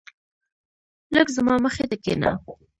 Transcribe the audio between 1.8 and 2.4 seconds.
ته کينه